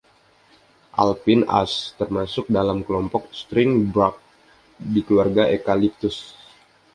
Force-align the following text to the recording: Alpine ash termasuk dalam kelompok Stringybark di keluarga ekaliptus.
Alpine 1.03 1.43
ash 1.59 1.77
termasuk 1.99 2.45
dalam 2.57 2.79
kelompok 2.87 3.23
Stringybark 3.39 4.15
di 4.93 5.01
keluarga 5.07 5.43
ekaliptus. 5.57 6.17